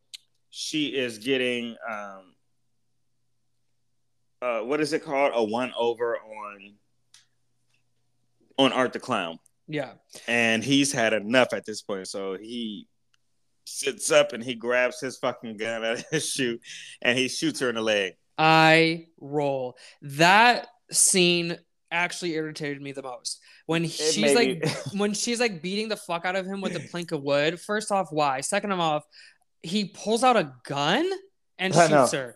[0.51, 2.35] she is getting um
[4.41, 5.31] uh what is it called?
[5.33, 6.73] A one over on
[8.57, 9.39] on Art the Clown.
[9.67, 9.93] Yeah.
[10.27, 12.07] And he's had enough at this point.
[12.07, 12.87] So he
[13.65, 16.59] sits up and he grabs his fucking gun out of his shoe
[17.01, 18.13] and he shoots her in the leg.
[18.37, 19.77] I roll.
[20.01, 21.57] That scene
[21.91, 23.39] actually irritated me the most.
[23.65, 27.11] When she's like when she's like beating the fuck out of him with a plank
[27.11, 27.59] of wood.
[27.59, 28.41] First off, why?
[28.41, 29.05] Second of off,
[29.63, 31.09] he pulls out a gun
[31.57, 32.03] and I know.
[32.03, 32.35] shoots her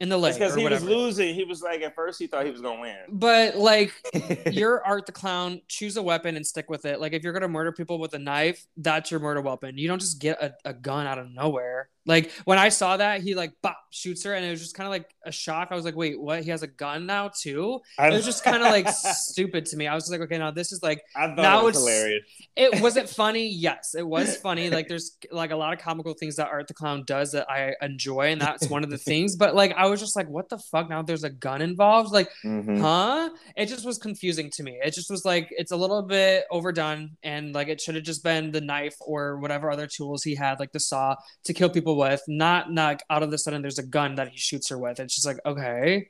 [0.00, 1.34] in the leg because or he was losing.
[1.34, 2.96] He was like, at first, he thought he was gonna win.
[3.10, 3.92] but like
[4.50, 7.00] you're Art the Clown, choose a weapon and stick with it.
[7.00, 9.76] Like if you're gonna murder people with a knife, that's your murder weapon.
[9.76, 11.90] You don't just get a, a gun out of nowhere.
[12.10, 14.86] Like when I saw that, he like bop shoots her, and it was just kind
[14.86, 15.68] of like a shock.
[15.70, 16.42] I was like, wait, what?
[16.44, 17.80] He has a gun now too?
[17.98, 19.86] It was just kind of like stupid to me.
[19.86, 21.96] I was just like, okay, now this is like I thought now it was it's-
[21.96, 22.24] hilarious.
[22.56, 23.48] it was it funny?
[23.48, 24.68] Yes, it was funny.
[24.70, 27.74] Like there's like a lot of comical things that Art the Clown does that I
[27.80, 29.36] enjoy, and that's one of the things.
[29.36, 30.90] But like I was just like, what the fuck?
[30.90, 32.12] Now there's a gun involved.
[32.12, 32.80] Like Mhm.
[32.80, 36.44] huh it just was confusing to me it just was like it's a little bit
[36.50, 40.34] overdone and like it should have just been the knife or whatever other tools he
[40.34, 43.78] had like the saw to kill people with not not out of the sudden there's
[43.78, 46.08] a gun that he shoots her with And she's like okay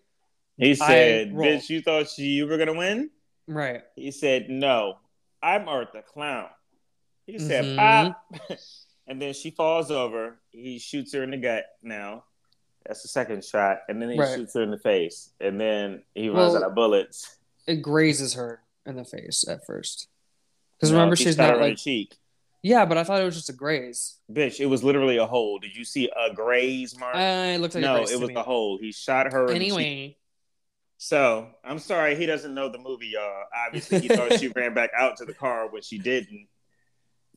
[0.56, 1.32] He said.
[1.32, 3.10] "Bitch, you thought she, you were gonna win."
[3.46, 4.98] right He said, "No,
[5.42, 6.48] I'm Art the Clown."
[7.26, 7.76] He said, Mhm.
[7.76, 8.34] "Pop,"
[9.06, 10.36] and then she falls over.
[10.50, 11.64] He shoots her in the gut.
[11.82, 12.24] Now,
[12.86, 14.36] that's the second shot, and then he Right.
[14.36, 17.36] shoots her in the face, and then he runs Well- out of bullets.
[17.66, 20.08] it grazes her in the face at first
[20.76, 22.16] because No, remember she's not like cheek.
[22.62, 25.58] Yeah but i thought it was just a graze Bitch, it was literally a hole.
[25.58, 27.16] Did you see a graze mark?
[27.16, 28.10] uh, it looked like a graze.
[28.10, 28.34] no, it was me.
[28.34, 28.78] the hole.
[28.78, 29.46] He shot her.
[29.46, 29.72] in the cheek.
[29.72, 30.16] anyway
[30.98, 33.44] So I'm sorry he doesn't know the movie, y'all.
[33.66, 36.46] Obviously, he thought she ran back out to the car, which she didn't.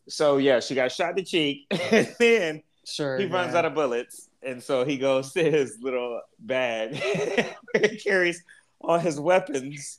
[0.08, 3.60] So yeah, she got shot in the cheek, and then sure he runs yeah.
[3.60, 6.96] out of bullets, and so he goes to his little bag
[7.72, 8.44] where he carries
[8.82, 9.98] all his weapons,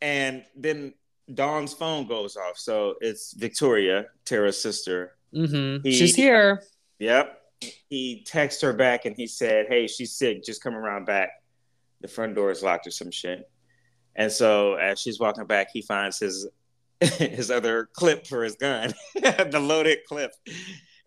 [0.00, 0.94] and then
[1.34, 2.58] Dawn's phone goes off.
[2.58, 5.16] So it's Victoria, Tara's sister.
[5.34, 5.84] Mhm.
[5.84, 6.62] He- she's here
[6.98, 7.38] Yep.
[7.88, 10.44] He texts her back and he said, Hey, she's sick.
[10.44, 11.30] Just come around back.
[12.00, 13.48] The front door is locked or some shit.
[14.16, 16.48] And so as she's walking back, he finds his
[17.00, 20.32] his other clip for his gun, the loaded clip.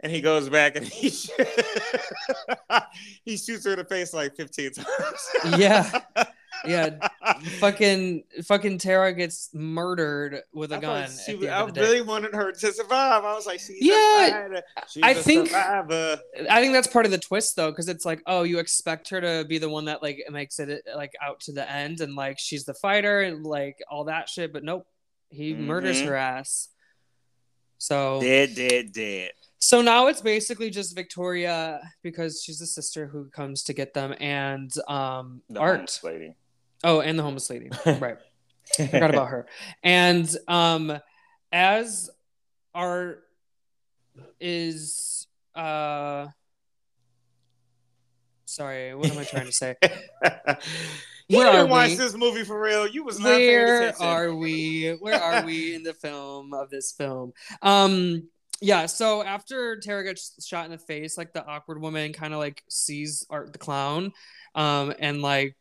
[0.02, 1.10] and he goes back and he
[3.24, 5.58] he shoots her in the face like 15 times.
[5.58, 6.00] Yeah.
[6.68, 7.08] Yeah,
[7.60, 11.10] fucking fucking Tara gets murdered with a I gun.
[11.10, 11.88] she at was- the I end of the day.
[11.88, 13.24] really wanted her to survive.
[13.24, 14.60] I was like, she's Yeah.
[14.90, 16.20] She's I a think- survivor.
[16.50, 19.22] I think that's part of the twist though, because it's like, oh, you expect her
[19.22, 22.38] to be the one that like makes it like out to the end, and like
[22.40, 24.52] she's the fighter and like all that shit.
[24.54, 24.88] But nope,
[25.30, 26.06] he murders Mhm.
[26.08, 26.70] her ass.
[27.78, 29.32] So Dead, dead, dead.
[29.60, 34.16] so now it's basically just Victoria because she's the sister who comes to get them,
[34.20, 36.00] and um The Art.
[36.04, 36.36] lady.
[36.86, 38.18] Oh, and the homeless lady, right?
[38.76, 39.48] Forgot about her.
[39.82, 41.00] And um,
[41.52, 42.12] as
[42.76, 43.24] Art
[44.40, 46.28] is uh.
[48.46, 49.76] Sorry, what am I trying to say?
[51.28, 51.96] you Where didn't watch we?
[51.96, 52.88] this movie for real.
[52.88, 57.34] You was not where are we where are we in the film of this film
[57.62, 58.30] um
[58.62, 62.40] yeah so after tara gets shot in the face like the awkward woman kind of
[62.40, 64.14] like sees art the clown
[64.56, 65.56] um and like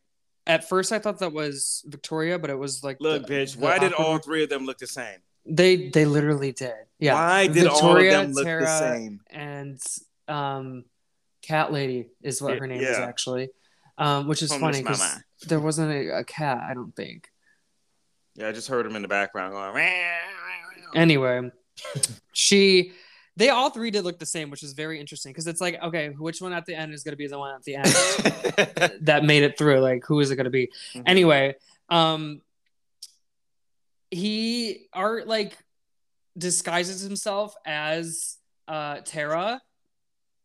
[0.46, 3.56] at first i thought that was victoria but it was like Look, the- bitch.
[3.56, 5.18] the Why did all three of them look the same?
[5.46, 9.20] they they literally did yeah Why did all of Victoria, them look Tara, the same?
[9.30, 9.80] and
[10.28, 10.84] um
[11.42, 13.50] cat lady is what Yeah, her name is actually
[13.98, 17.28] um which is funny because there wasn't a, a cat i don't think
[18.34, 19.86] Yeah, I just heard him in the background going.
[20.94, 21.50] Anyway
[22.32, 22.92] she
[23.36, 26.08] they all three did look the same which is very interesting because it's like okay
[26.18, 27.86] which one at the end is going to be the one at the end
[29.06, 29.80] that made it through?
[29.80, 30.70] Like who is it going to be?
[30.94, 31.02] Mhm.
[31.06, 31.54] anyway
[31.88, 32.40] um
[34.10, 35.56] he art like
[36.38, 38.36] disguises himself as
[38.68, 39.60] uh tara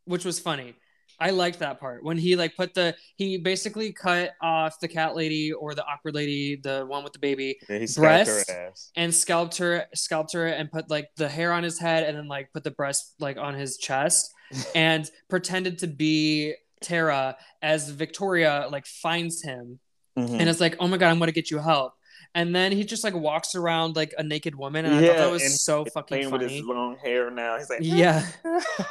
[0.06, 0.74] which was funny
[1.20, 5.16] i liked that part when he like put the he basically cut off the cat
[5.16, 8.92] lady or the awkward lady the one with the baby Yeah, he scalped her Breast.
[8.96, 12.28] and scalped her scalped her and put like the hair on his head and then
[12.28, 14.32] like put the breast like on his chest
[14.76, 19.80] and pretended to be Tara as Victoria like finds him
[20.18, 20.40] Mhm.
[20.40, 21.94] and it's like oh my god I'm gonna get you help
[22.36, 25.32] and then he just like walks around like a naked woman and I thought that
[25.32, 27.58] was so fucking playing with his long hair now.
[27.58, 28.26] He's like, yeah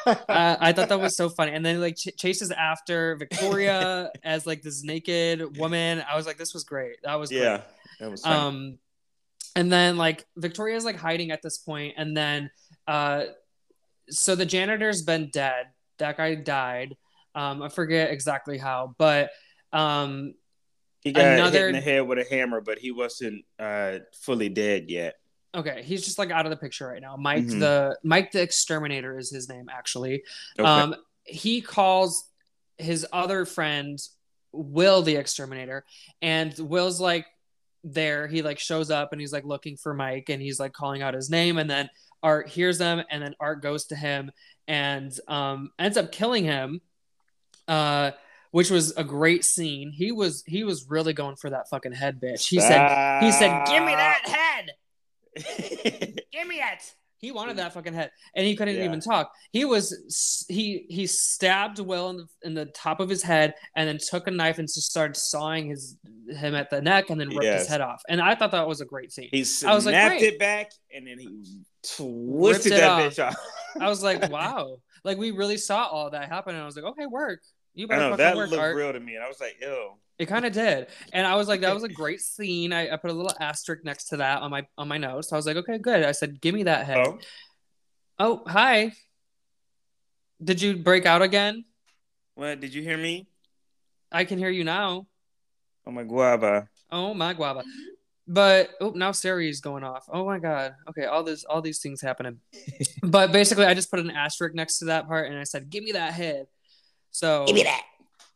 [0.06, 4.46] uh, I thought that was so funny and then like ch- chases after Victoria as
[4.46, 7.42] like this naked woman I was like this was great that was great.
[7.42, 7.60] yeah,
[8.00, 8.34] that was funny.
[8.36, 8.78] Um,
[9.58, 12.50] and then like Victoria's like hiding at this point, and then
[12.86, 13.24] uh,
[14.08, 15.66] so the janitor's been dead.
[15.98, 16.96] That guy died.
[17.34, 19.30] Um, I forget exactly how, but
[19.72, 20.34] um,
[21.02, 24.90] he got hit in the head with a hammer, but he wasn't uh, fully dead
[24.90, 25.14] yet.
[25.54, 27.16] okay, he's just like out of the picture right now.
[27.16, 27.60] Mike Mhm.
[27.60, 30.22] the Mike the exterminator is his name actually.
[30.58, 30.68] Okay.
[30.68, 32.24] Um, he calls
[32.76, 33.98] his other friend
[34.52, 35.84] Will the exterminator,
[36.22, 37.26] and Will's like
[37.84, 38.26] there.
[38.26, 41.14] He like shows up and he's like looking for Mike, and he's like calling out
[41.14, 41.88] his name, and then
[42.22, 44.30] Art hears them, and then Art goes to him
[44.66, 46.80] and um, ends up killing him.
[47.68, 48.12] Uh,
[48.50, 49.90] which was a great scene.
[49.92, 52.46] He was he was really going for that fucking head bitch.
[52.48, 54.70] He said he said, "Give me that head."
[56.32, 56.94] give me it.
[57.20, 58.84] He wanted that fucking head, and he couldn't Yeah.
[58.84, 59.32] even talk.
[59.50, 63.88] He was he he stabbed Will in the, in the top of his head, and
[63.88, 65.96] then took a knife and just started sawing his
[66.28, 67.60] him at the neck, and then ripped Yes.
[67.62, 68.02] his head off.
[68.08, 69.28] And I thought that was a great scene.
[69.32, 70.22] he I snapped was like, great.
[70.22, 71.62] it back, and then he
[71.96, 73.02] twisted that off.
[73.12, 73.36] bitch off.
[73.80, 76.84] I was like, wow, like we really saw all that happen, and I was like,
[76.84, 77.40] okay, work.
[77.78, 78.74] You I know that work, looked Art.
[78.74, 81.46] real to me, and I was like, "Ew." It kind of did, and I was
[81.46, 82.72] like, that was a great scene.
[82.72, 85.32] I, I put a little asterisk next to that on my on my notes.
[85.32, 86.02] I was like, okay, good.
[86.02, 86.98] I said, give me that head.
[87.06, 87.18] Oh,
[88.18, 88.94] Oh, hi.
[90.42, 91.66] Did you break out again?
[92.34, 92.58] what?
[92.58, 93.28] Did you hear me?
[94.10, 95.06] I can hear you now.
[95.86, 96.68] Oh my guava.
[96.90, 97.62] Oh my guava.
[98.26, 100.06] But oh, now is going off.
[100.12, 100.74] Oh my god.
[100.88, 102.40] Okay, all this, all these things happening.
[103.04, 105.84] but basically, I just put an asterisk next to that part, and I said, "Give
[105.84, 106.48] me that head."
[107.10, 107.82] So Give me that.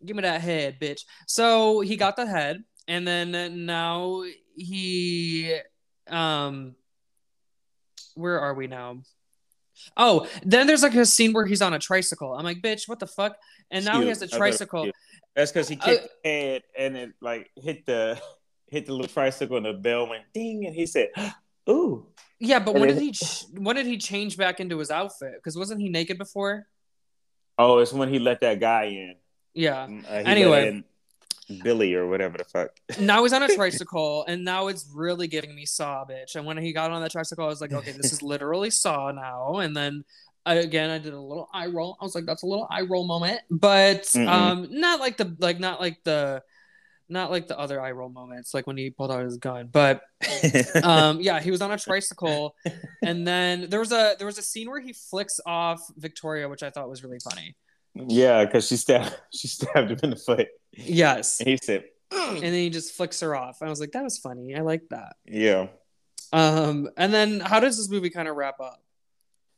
[0.04, 1.02] give me that head, bitch.
[1.26, 4.22] So he got the head, and then now
[4.56, 5.56] he,
[6.08, 6.74] um,
[8.14, 9.02] where are we now?
[9.96, 12.35] Oh, then there's like a scene where he's on a tricycle.
[12.35, 13.37] I'm like, bitch, what the fuck?
[13.70, 14.90] And now he has a I thought it was tricycle.
[15.35, 18.20] That's because he Uh, kicked the head and it like hit the
[18.68, 21.08] hit the little tricycle and the bell went ding and he said,
[21.68, 22.06] "Ooh."
[22.38, 23.12] Yeah, but And when then- did he?
[23.12, 25.35] ch- When did he change back into his outfit?
[25.37, 26.66] Because wasn't he naked before?
[27.58, 29.14] Oh, it's when he let that guy in.
[29.54, 29.82] Yeah.
[29.84, 30.68] Uh, he let Anyway.
[30.68, 30.84] in
[31.62, 32.70] Billy or whatever the fuck.
[32.98, 36.34] Now he's on a tricycle, and now it's really giving me Saw, bitch.
[36.36, 39.10] And when he got on that tricycle, I was like, okay, this is literally Saw
[39.12, 39.56] now.
[39.58, 40.04] And then
[40.46, 41.96] I, again, I did a little eye roll.
[42.00, 44.26] I was like, that's a little eye roll moment, but Mm-mm.
[44.28, 46.42] um, not like the like not like the
[47.12, 49.68] not like the other eye roll moments, like when he pulled out his gun.
[49.70, 50.03] But
[50.83, 52.57] um, yeah, he was on a tricycle,
[53.03, 56.62] and then there was a there was a scene where he flicks off Victoria, which
[56.62, 57.55] I thought was really funny.
[57.94, 60.48] Yeah, because she stabbed she stabbed him in the foot.
[60.72, 63.62] Yes, and he said, and then he just flicks her off.
[63.62, 64.57] I was like, that was funny.
[64.57, 65.14] I like that.
[65.27, 65.68] Yeah.
[66.33, 68.83] Um, and then how does this movie kind of wrap up?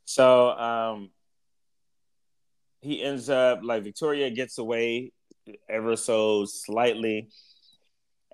[0.07, 1.11] So um,
[2.81, 5.13] he ends up like Victoria gets away
[5.69, 7.29] ever so slightly,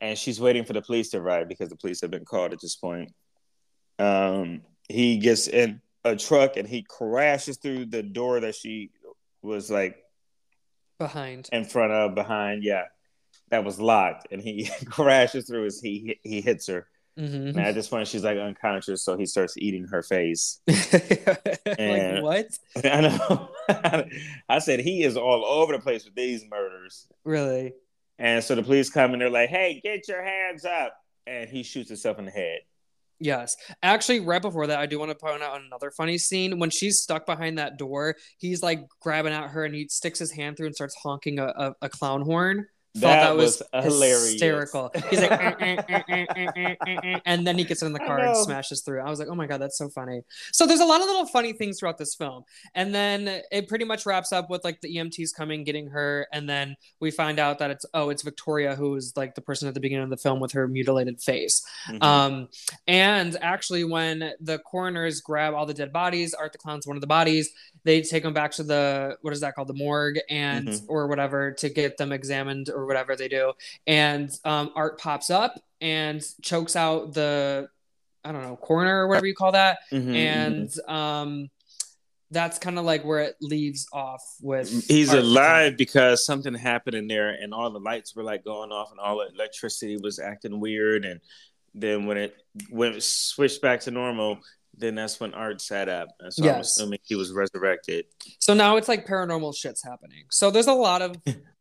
[0.01, 2.61] and she's waiting for the police to arrive because the police have been called at
[2.61, 3.13] this point.
[3.99, 8.91] Um, he gets in a truck and he crashes through the door that she
[9.43, 9.97] was like
[10.99, 12.65] behind, in front of, behind.
[12.65, 12.85] Yeah,
[13.51, 16.87] that was locked, and he crashes through as he he hits her.
[17.19, 17.59] Mm-hmm.
[17.59, 20.61] And at this point, she's like unconscious, so he starts eating her face.
[20.67, 22.47] and, like what?
[22.85, 23.51] I know.
[24.49, 27.07] I said he is all over the place with these murders.
[27.25, 27.75] Really?
[28.19, 30.95] And so the police come and they're like, "Hey, get your hands up!"
[31.27, 32.61] And he shoots himself in the head.
[33.19, 33.57] Yes.
[33.83, 36.59] Actually, right before that, I do want to point out another funny scene.
[36.59, 40.33] When she's stuck behind that door, he's like grabbing at her and he sticks his
[40.33, 44.33] hand through and starts honking a, a, a clown horn that, that was, was, hilarious.
[44.33, 44.91] hysterical.
[45.11, 45.57] He's like,
[47.25, 49.01] and then he gets in the car and smashes through.
[49.01, 50.23] I was like, oh my god, that's so funny.
[50.53, 53.85] So there's a lot of little funny things throughout this film, and then it pretty
[53.85, 57.61] much wraps up with like the EMTs coming, getting her, and then we find out
[57.61, 60.17] that it's oh, it's Victoria who is like the person at the beginning of the
[60.17, 61.65] film with her mutilated face.
[61.89, 62.03] Mm-hmm.
[62.03, 62.49] Um,
[62.89, 67.01] and actually, when the coroners grab all the dead bodies, Art the Clown's one of
[67.01, 67.51] the bodies.
[67.85, 70.87] They take them back to the what is that called, the morgue, and mm-hmm.
[70.89, 73.53] or whatever to get them examined or whatever they do.
[73.87, 77.69] And um, Art pops up and chokes out the,
[78.25, 79.79] I don't know, corner or whatever you call that.
[79.93, 80.93] Mm-hmm, and mm-hmm.
[80.93, 81.51] um,
[82.31, 84.87] that's kind of like where it leaves off with.
[84.87, 88.71] He's Art alive because something happened in there and all the lights were like going
[88.71, 91.05] off and all the electricity was acting weird.
[91.05, 91.21] And
[91.75, 92.37] then when it
[92.71, 94.39] went switched back to normal,
[94.77, 96.09] then that's when Art sat up.
[96.31, 96.55] So yes.
[96.55, 98.07] I'm assuming he was resurrected.
[98.39, 100.25] So now it's like paranormal shit's happening.
[100.31, 101.17] So there's a lot of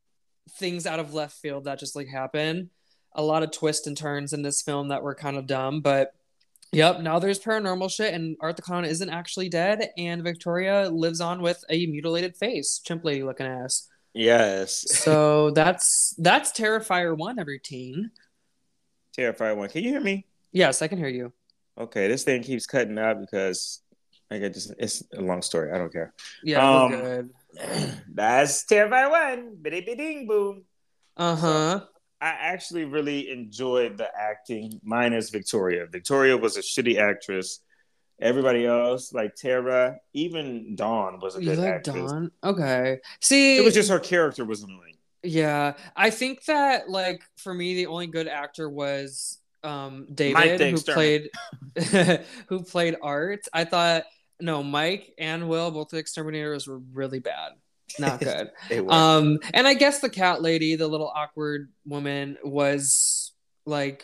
[0.51, 2.69] things out of left field that just like happen.
[3.13, 6.13] A lot of twists and turns in this film that were kind of dumb, but
[6.71, 11.21] yep, now there's paranormal shit, and Art the Clown isn't actually dead, and Victoria lives
[11.21, 13.87] on with a mutilated face, chimp lady looking ass.
[14.13, 14.85] Yes.
[14.99, 18.11] so that's that's Terrifier one, every teen.
[19.17, 19.69] Terrifier one.
[19.69, 20.25] Can you hear me?
[20.51, 21.33] Yes, I can hear you.
[21.77, 23.81] Okay, this thing keeps cutting out because
[24.29, 25.71] I get just it's a long story.
[25.71, 26.13] I don't care.
[26.43, 27.29] Yeah, um, good.
[28.13, 29.57] That's Terrifier one.
[29.61, 30.63] Biddy ding boom.
[31.17, 31.85] Uh huh.
[32.21, 35.85] I actually really enjoyed the acting, minus Victoria.
[35.89, 37.61] Victoria was a shitty actress.
[38.21, 42.11] Everybody else, like Tara, even Dawn was a good like actress.
[42.11, 42.31] Dawn?
[42.43, 42.99] Okay.
[43.21, 44.97] See, it was just her character was annoying.
[45.23, 50.81] Yeah, I think that like for me, the only good actor was um David, who
[50.81, 51.29] played
[52.47, 53.47] who played Art.
[53.53, 54.03] I thought
[54.39, 57.53] no, Mike and Will, both the exterminators were really bad.
[57.97, 58.51] Not good.
[58.89, 63.31] um, and I guess the cat lady, the little awkward woman, was
[63.65, 64.03] like,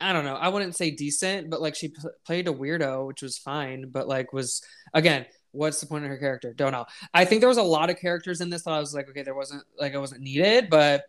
[0.00, 0.34] I don't know.
[0.34, 3.90] I wouldn't say decent, but like she p- played a weirdo, which was fine.
[3.90, 6.52] But like, was again, what's the point of her character?
[6.52, 6.86] Don't know.
[7.14, 9.22] I think there was a lot of characters in this that I was like, okay,
[9.22, 11.04] there wasn't like it wasn't needed, but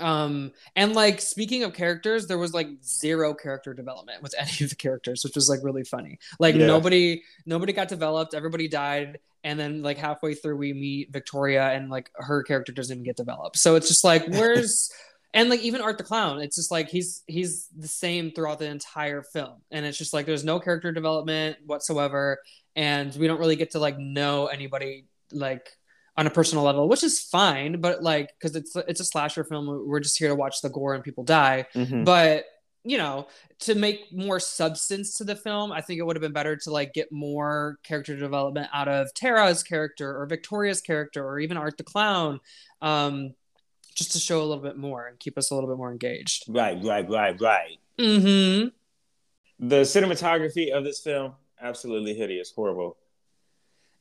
[0.00, 4.70] um and like speaking of characters there was like zero character development with any of
[4.70, 6.18] the characters which was like really funny.
[6.38, 6.66] Like yeah.
[6.66, 11.90] nobody nobody got developed everybody died and then like halfway through we meet victoria and
[11.90, 13.58] like her character doesn't even get developed.
[13.58, 14.90] So it's just like where's
[15.32, 18.66] and like even art the clown it's just like he's he's the same throughout the
[18.66, 19.60] entire film.
[19.70, 22.40] And it's just like there's no character development whatsoever
[22.76, 25.68] and we don't really get to like know anybody like
[26.16, 29.66] on a personal level, which is fine, but like because it's it's a slasher film,
[29.86, 31.66] we're just here to watch the gore and people die.
[31.74, 32.04] Mm-hmm.
[32.04, 32.44] But
[32.84, 33.26] you know,
[33.60, 36.70] to make more substance to the film, I think it would have been better to
[36.70, 41.78] like get more character development out of Tara's character or Victoria's character or even Art
[41.78, 42.40] the Clown.
[42.82, 43.34] Um,
[43.94, 46.44] just to show a little bit more and keep us a little bit more engaged.
[46.48, 47.78] Right, right, right, right.
[47.98, 48.68] Mm-hmm.
[49.68, 52.96] The cinematography of this film, absolutely hideous, horrible.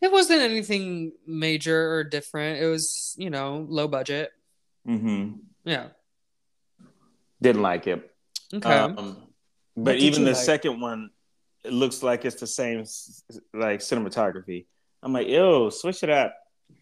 [0.04, 2.62] It wasn't anything major or different.
[2.62, 4.32] It was, you know, low budget.
[4.86, 5.36] Mm-hmm.
[5.64, 5.88] Yeah.
[7.42, 8.12] Didn't like it.
[8.54, 8.70] Okay.
[8.70, 9.16] Um,
[9.78, 10.44] but even the like?
[10.44, 11.10] second one,
[11.64, 12.84] it looks like it's the same
[13.54, 14.66] like cinematography.
[15.02, 16.36] I'm like, yo, switch it up.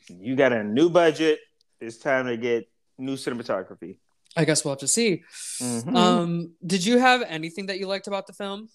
[0.10, 1.38] You got a new budget.
[1.80, 2.68] It's time to get
[2.98, 3.98] new cinematography.
[4.36, 5.24] I guess we'll have to see.
[5.62, 5.96] Mm-hmm.
[5.96, 8.70] Um, did you have anything that you liked about the film?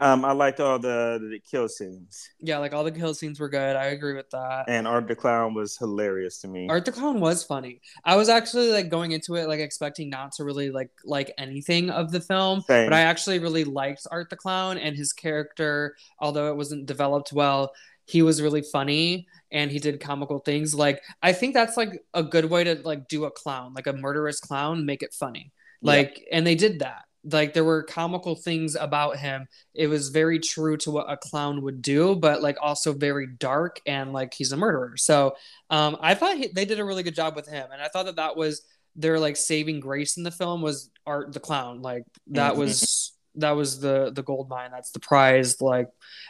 [0.00, 2.28] Um, I liked all the, the kill scenes.
[2.40, 3.76] Yeah, like all the kill scenes were good.
[3.76, 4.64] I agree with that.
[4.68, 6.66] And Art the Clown was hilarious to me.
[6.68, 7.80] Art the Clown was funny.
[8.04, 11.90] I was actually like going into it like expecting not to really like like anything
[11.90, 12.86] of the film, Same.
[12.86, 17.32] but I actually really liked Art the Clown and his character, although it wasn't developed
[17.32, 17.72] well.
[18.06, 20.74] He was really funny and he did comical things.
[20.74, 23.92] Like I think that's like a good way to like do a clown, like a
[23.92, 25.52] murderous clown, make it funny.
[25.80, 27.04] Like and they did that.
[27.30, 29.48] Like there were comical things about him.
[29.74, 33.80] It was very true to what a clown would do, but like also very dark
[33.86, 34.96] and like he's a murderer.
[34.96, 35.34] So
[35.70, 38.06] um, I thought he, they did a really good job with him, and I thought
[38.06, 38.62] that that was
[38.96, 41.82] their like saving grace in the film was Art the clown.
[41.82, 42.58] Like that Mhm.
[42.58, 44.70] was that was the the gold mine.
[44.70, 45.60] That's the prize.
[45.60, 45.88] Like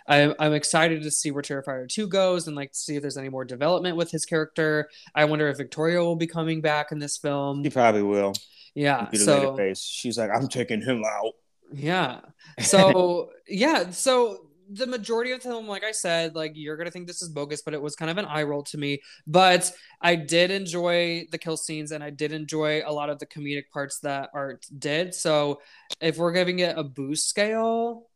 [0.09, 3.29] I'm I'm excited to see where Terrifier two goes and like see if there's any
[3.29, 4.89] more development with his character.
[5.15, 7.63] I wonder if Victoria will be coming back in this film.
[7.63, 8.33] He probably will.
[8.75, 9.81] Yeah, Get a later so face.
[9.83, 11.33] She's like, I'm taking him out.
[11.72, 12.20] yeah.
[12.61, 17.07] So yeah, so the majority of the film, like I said, like you're gonna think
[17.07, 19.01] this is bogus, but it was kind of an eye roll to me.
[19.27, 19.70] But
[20.01, 23.70] I did enjoy the kill scenes and I did enjoy a lot of the comedic
[23.72, 25.14] parts that Art did.
[25.14, 25.61] So
[26.01, 28.09] if we're giving it a boost scale,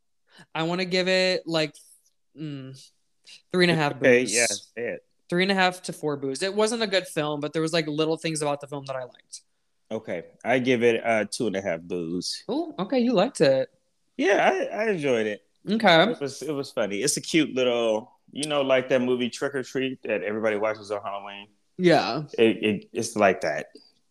[0.54, 1.74] I want to give it like
[2.38, 2.74] mm,
[3.52, 4.70] three and a half Okay, boosts.
[4.76, 5.04] yeah, it.
[5.28, 6.42] Three and a half to four boosts.
[6.42, 8.96] It wasn't a good film, but there was like little things about the film that
[8.96, 9.42] I liked.
[9.90, 12.44] Okay, I give it uh two and a half booze.
[12.48, 13.68] Oh, okay, you liked it.
[14.16, 15.42] Yeah, I, I enjoyed it.
[15.68, 16.10] Okay.
[16.10, 17.02] It was it was funny.
[17.02, 20.90] It's a cute little, you know, like that movie Trick 'r Treat that everybody watches
[20.90, 21.48] on Halloween.
[21.78, 22.22] Yeah.
[22.38, 23.66] It, it it's like that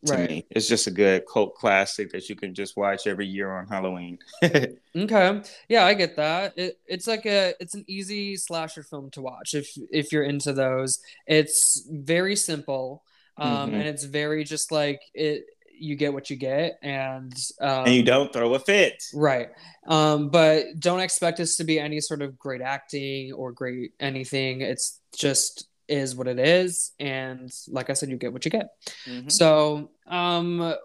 [0.06, 0.30] to Right.
[0.30, 0.46] me.
[0.52, 4.18] It's just a good cult classic that you can just watch every year on Halloween.
[4.96, 5.42] Okay.
[5.70, 6.58] Yeah, I get that.
[6.58, 10.54] It, it's like a it's an easy slasher film to watch if if you're into
[10.54, 11.00] those.
[11.28, 13.04] It's very simple.
[13.38, 13.74] Um Mhm.
[13.76, 15.46] and it's very just like it
[15.80, 19.04] you get what you get and um and you don't throw a fit.
[19.14, 19.50] right.
[19.88, 24.62] Um but don't expect this to be any sort of great acting or great anything.
[24.62, 28.68] It's just is what it is and like I said you get what you get.
[29.06, 29.32] Mhm.
[29.32, 30.76] So, um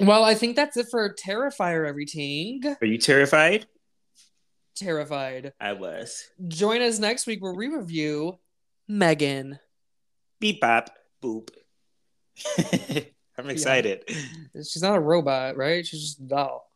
[0.00, 2.62] well, I think that's it for Terrifier everything.
[2.80, 3.66] Are you terrified?
[4.74, 5.52] Terrified.
[5.60, 6.24] I was.
[6.48, 8.40] Join us next week where we review
[8.88, 9.60] Megan.
[10.40, 10.90] Beep bop
[11.22, 11.50] boop.
[13.38, 14.04] I'm excited.
[14.54, 15.86] She's not a robot, right?
[15.86, 16.70] She's just a doll.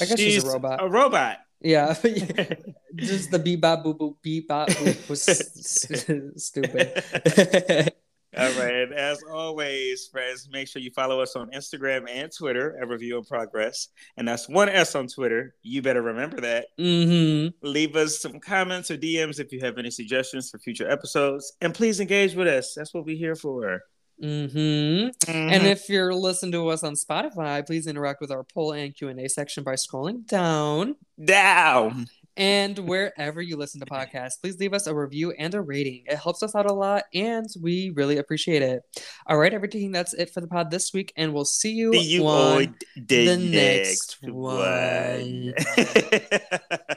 [0.00, 0.82] I guess she's a robot.
[0.82, 1.38] A robot.
[1.60, 1.94] Yeah.
[2.96, 5.22] just the beep bop boop boop beep bop boop was
[6.42, 7.92] stupid.
[8.36, 8.74] All right.
[8.74, 13.16] And as always, friends, make sure you follow us on Instagram and Twitter at Review
[13.18, 13.88] in Progress.
[14.16, 15.54] And that's one S on Twitter.
[15.62, 16.66] You better remember that.
[16.78, 17.54] mm-hmm.
[17.66, 21.52] Leave us some comments or DMs if you have any suggestions for future episodes.
[21.60, 22.74] And please engage with us.
[22.74, 23.82] That's what we're here for.
[24.22, 25.30] Mm-hmm.
[25.30, 25.66] And Mhm.
[25.66, 29.64] if you're listening to us on Spotify, please interact with our poll and Q&A section
[29.64, 30.96] by scrolling down.
[31.22, 32.06] down.
[32.36, 36.02] And wherever you listen to podcasts, please leave us a review and a rating.
[36.06, 38.82] It helps us out a lot and we really appreciate it.
[39.28, 42.14] All right, everything that's it for the pod this week, and we'll see you, See
[42.16, 45.54] you on on the, the next, next one.
[45.76, 46.96] Bye.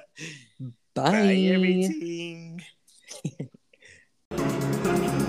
[0.96, 2.64] Bye, everything.